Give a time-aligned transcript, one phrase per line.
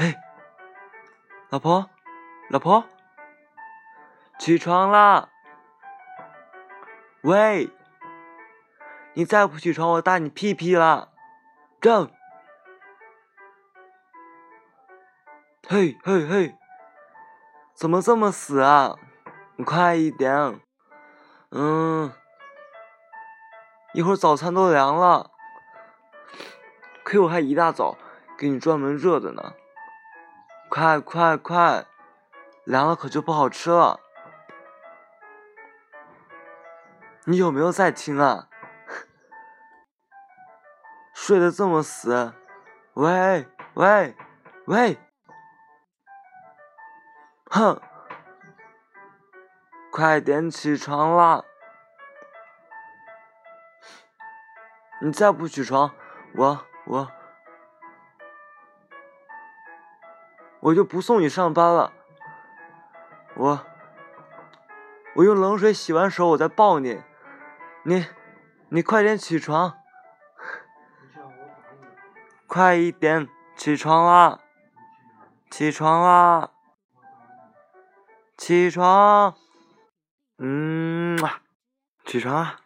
[0.00, 0.14] 嘿
[1.50, 1.90] 老婆，
[2.50, 2.84] 老婆，
[4.38, 5.28] 起床啦！
[7.22, 7.68] 喂，
[9.14, 11.10] 你再不起床，我打你屁屁了！
[11.80, 12.12] 正，
[15.66, 16.54] 嘿嘿嘿，
[17.74, 18.94] 怎么这么死啊？
[19.56, 20.60] 你快一点，
[21.50, 22.12] 嗯，
[23.94, 25.32] 一会儿早餐都凉了，
[27.04, 27.98] 亏我还一大早
[28.38, 29.54] 给你专门热的呢。
[30.70, 31.86] 快快快，
[32.64, 34.00] 凉了可就不好吃了。
[37.24, 38.48] 你有没有在听啊？
[41.14, 42.32] 睡得这么死，
[42.94, 44.14] 喂喂
[44.66, 44.98] 喂，
[47.50, 47.80] 哼，
[49.90, 51.42] 快点起床啦！
[55.00, 55.90] 你再不起床，
[56.34, 57.17] 我我。
[60.60, 61.92] 我就不送你上班了，
[63.36, 63.66] 我
[65.14, 67.00] 我用冷水洗完手，我再抱你，
[67.84, 68.06] 你
[68.68, 69.78] 你快点起床，
[72.46, 74.40] 快一点起床啦，
[75.50, 76.50] 起床啦，
[78.36, 79.34] 起床，
[80.38, 81.18] 嗯，
[82.04, 82.60] 起床啊。